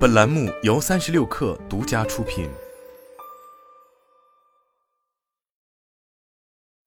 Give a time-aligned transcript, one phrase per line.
[0.00, 2.48] 本栏目由三十六氪独家出品。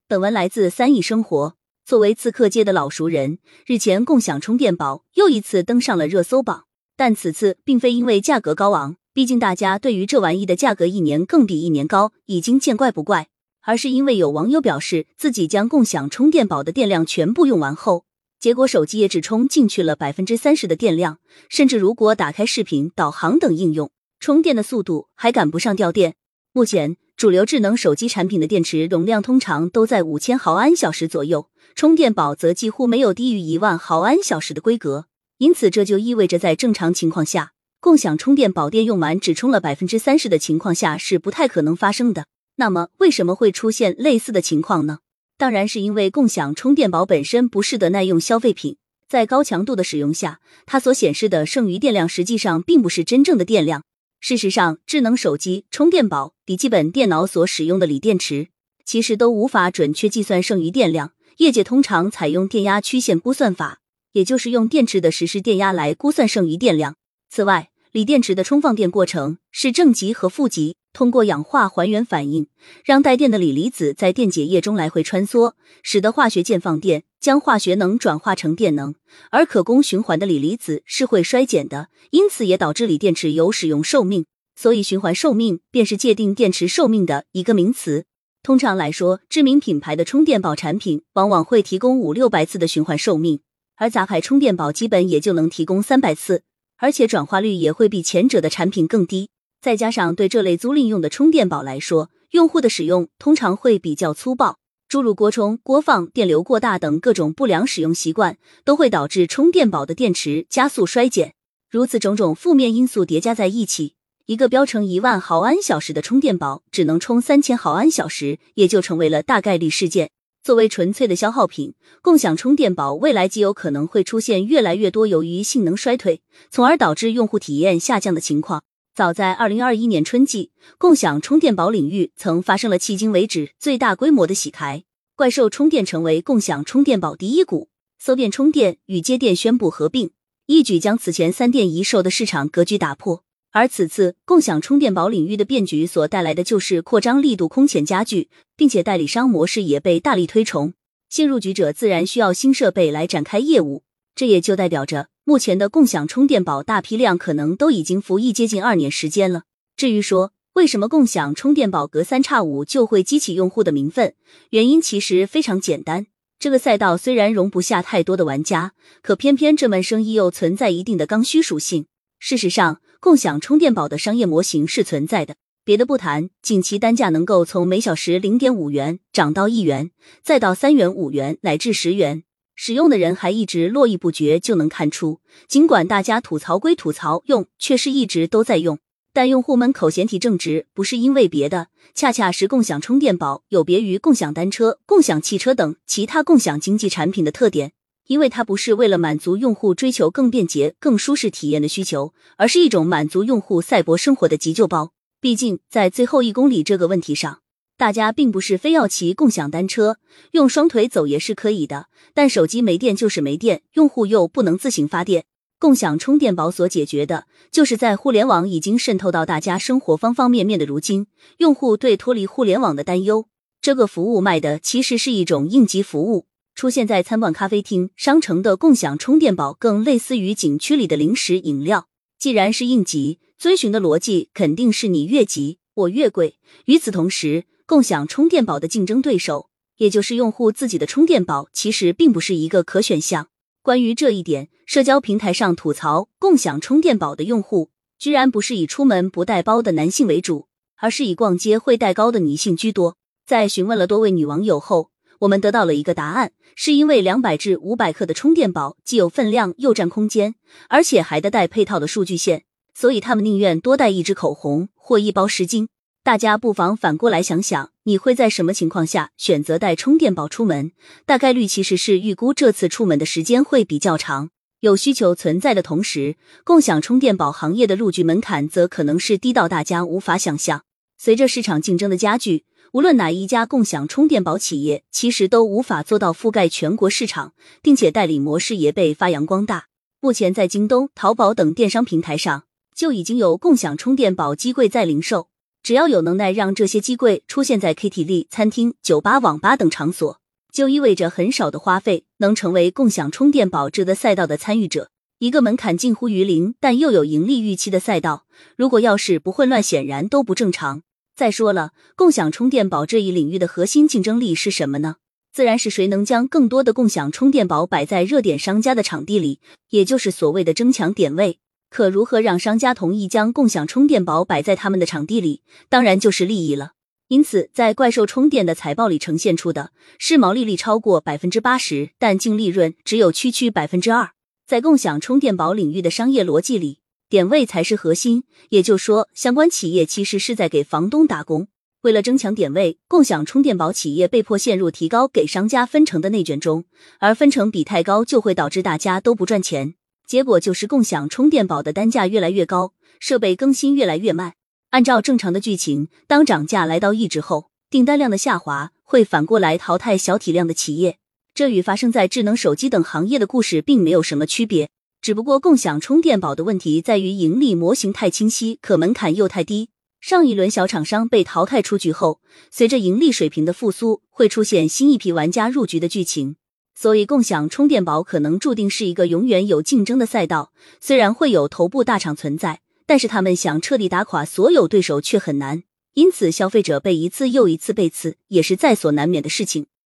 [0.08, 1.56] 本文来自三亿生活。
[1.86, 3.38] 作为刺客界的老熟人，
[3.68, 6.64] 日前共享充电宝又一次登上了热搜榜。
[6.96, 13.28] 但此次并非因为价格高昂，毕竟大家对于这玩意的价格一年更比一年高已经见怪不怪，
[13.62, 18.06] 而是因为有网友表示自己将共享充电宝的电量全部用完后。
[18.44, 23.90] 结果手机也只充进去了百分之三十的电量，甚至如果打开视频、导航等应用，
[24.20, 26.16] 充电的速度还赶不上掉电。
[26.52, 35.06] 目前主流智能手机产品的电池容量通常都在五千毫安小时左右，充电宝则几乎没有低于一万毫安小时的规格。
[35.38, 42.26] 因此，这就意味着在正常情况下，共享充电宝电用完只充了百分之三十的情况下是不太可能发生的。
[42.58, 45.00] 那么，为什么会出现类似的情况呢？
[45.44, 48.78] 当然是因为共享充电宝本身不是的耐用消费品，
[49.10, 53.84] 在高强度的使用下，它所显示的剩余电量实际上并不是真正的电量。
[54.22, 58.48] 事实上，智能手机、充电宝、笔记本电脑所使用的锂电池，
[58.86, 61.12] 其实都无法准确计算剩余电量。
[61.40, 63.80] 业界通常采用电压曲线估算法，
[64.14, 66.96] 也就是用电池的实时电压来估算剩余电量。
[67.30, 70.78] 此外，锂电池的充放电过程是正极和负极。
[70.94, 72.48] 通过氧化还原反应，
[72.86, 78.94] 让带电的锂离子在电解液中来回穿梭，使得化学键放电，将化学能转化成电能。
[79.32, 84.26] 而可供循环的锂离子是会衰减的，因此也导致锂电池有使用寿命。
[84.56, 88.06] 所以，循环寿命便是界定电池寿命的一个名词。
[88.44, 93.40] 通常来说，知名品牌的充电宝产品往往会提供五六百次的循环寿命，
[93.78, 96.44] 而杂牌充电宝基本也就能提供三百次，
[96.78, 99.30] 而且转化率也会比前者的产品更低。
[99.64, 104.58] 再加上对这类租赁用的充电宝来说，用户的使用通常会比较粗暴，
[104.90, 111.36] 诸如过充、过放、电流过大等各种不良使用习惯，都会导致充电宝的电池加速衰减。
[111.72, 113.94] 如此种种负面因素叠加在一起，
[114.26, 120.10] 一个标称一万毫安小时的充电宝只能充三千毫安小时，也就成为了大概率事件。
[120.44, 126.22] 作为纯粹的消耗品，共享充电宝未来极有可能会出现越来越多由于性能衰退，
[126.52, 128.62] 从而导致用户体验下降的情况。
[128.96, 134.84] 早在二零二一年春季，共享充电宝领域曾发生了迄今为止最大规模的洗牌，
[135.16, 140.12] 怪兽充电成为共享充电宝第一股，搜电充电与接电宣布合并，
[140.46, 143.24] 一举将此前三电一售的市场格局打破。
[143.52, 150.76] 而此次共享充电宝领域的变局所带来的就是扩张力度空前加剧，并且代理商模式也被大力推崇，
[151.10, 153.82] 新入局者自然需要新设备来展开业务，
[154.14, 155.08] 这也就代表着。
[155.26, 159.44] 目前的共享充电宝大批量可能都已经服役接近二年时间了。
[159.78, 164.14] 至于说为什么共享充电宝隔三差五就会激起用户的民愤，
[164.50, 166.08] 原因其实非常简单。
[166.38, 171.86] 这个赛道虽然容不下太多的玩家，可偏偏这门生意又存在一定的刚需属性。
[172.20, 175.36] 事实上，共享充电宝的商业模型是存在的。
[175.64, 179.92] 别的不谈，仅其单价能够从每小时零点五元涨到一元，
[180.22, 182.24] 再到三元、五元乃至十元。
[182.56, 188.80] 使用的人还一直络绎不绝，就能看出，尽管大家吐槽归吐槽，用却是一直都在用。
[189.16, 197.74] 但用户们口嫌体正直，不是因为别的，恰恰是共享充电宝有别于共享单车、共享汽车等其他共享经济产品的特点，
[198.08, 204.94] 因为它不是为了满足用户追求更便捷、更舒适体验的需求，而是一种满足用户赛博生活的急救包。
[205.22, 207.43] 毕竟，在最后一公里这个问题上。
[207.78, 209.98] 大家并不是非要骑共享单车，
[210.32, 211.88] 用双腿走也是可以的。
[212.14, 215.26] 但手机没电就是没电，用户又不能自行发电。
[215.60, 221.08] 共享充电宝所解决的，就是在互联网已经渗透到大家生活方方面面的如今，
[221.38, 223.28] 用户对脱离互联网的担忧。
[223.62, 231.88] 这个服务卖的其实是一种应急服务，出现在餐馆、咖啡厅、商城的共享充电宝，更类似于景区里的零食饮料。
[232.20, 236.36] 既然是应急，遵循的逻辑肯定是你越急我越贵。
[236.66, 243.30] 与此同时，共享充电宝的竞争对手，也就是用户自己的充电宝，其实并不是一个可选项。
[243.62, 252.98] 关于这一点，社交平台上吐槽共享充电宝的用户，居然不是以出门不带包的男性为主，而是以逛街会带高的女性居多。
[253.26, 260.36] 在询问了多位女网友后，我们得到了一个答案：是因为两百至五百克的充电宝既有分量又占空间，
[260.68, 262.44] 而且还得带配套的数据线，
[262.74, 265.70] 所以他们宁愿多带一支口红或一包湿巾。
[266.06, 270.74] 大家不妨反过来想想，你会在什么情况下选择带充电宝出门？
[271.06, 274.30] 大概率其实是预估这次出门的时间会比较长。
[274.60, 280.64] 有需求存在的同时，共享充电宝行业的入局门槛则可能是低到大家无法想象。
[280.98, 289.68] 随着市场竞争的加剧，无论哪一家共享充电宝企业，其实都无法做到覆盖全国市场，并且代理模式也被发扬光大。
[290.02, 292.44] 目前在京东、淘宝等电商平台上。
[292.76, 295.28] 就已经有共享充电宝机柜在零售。
[295.64, 300.20] 只要有能耐让这些机柜出现在 KTV、餐厅、酒吧、网吧等场所，
[300.52, 304.90] 就意味着很少的花费能成为共享充电宝这个赛道的参与者。
[305.20, 308.26] 一个门槛近乎于零，但又有盈利预期的赛道，
[308.58, 310.82] 如果要是不混乱，显然都不正常。
[311.16, 314.98] 再说了，共享充电宝这一领域的核心竞争力是什么呢？
[315.32, 319.40] 自然是谁能将更多的共享充电宝摆在热点商家的场地里，
[319.70, 321.40] 也就是所谓的争抢点位。
[321.74, 325.42] 可如何让商家同意将共享充电宝摆在他们的场地里？
[325.70, 326.74] 当然就是利益了。
[327.08, 334.12] 因此，在怪兽充电的财报里呈现出的是毛利率超过百分之八十，但净利润只有区区百分之二。
[334.46, 336.78] 在共享充电宝领域的商业逻辑里，
[337.10, 338.26] 点位才是核心。
[338.50, 341.48] 也就是说，相关企业其实是在给房东打工。
[341.82, 346.66] 为了争抢点位，共享充电宝企业被迫陷入提高给商家分成的内卷中，
[347.00, 349.74] 而分成比太高就会导致大家都不赚钱。
[350.06, 354.34] 结果就是共享充电宝的单价越来越高，设备更新越来越慢。
[354.70, 360.98] 按照正常的剧情，当涨价来到阈值后，订单量的下滑会反过来淘汰小体量的企业。
[361.34, 364.70] 这与发生在智能手机等行业的故事并没有什么区别。
[365.02, 369.70] 只不过共享充电宝的问题在于盈利模型太清晰，可门槛又太低。
[370.00, 372.22] 上一轮小厂商被淘汰出局后，
[372.52, 376.36] 随着盈利水平的复苏，会出现新一批玩家入局的剧情。
[376.84, 380.52] 所以，共享充电宝可能注定是一个永远有竞争的赛道。
[380.82, 385.64] 虽然会有头部大厂存在，但是他们想彻底打垮所有对手却很难。
[385.94, 389.68] 因此，消费者被一次又一次背刺也是在所难免的事情。